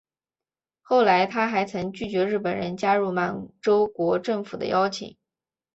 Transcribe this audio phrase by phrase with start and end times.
[0.81, 5.15] 后来他还曾拒绝日本人加入满洲国政府的邀请。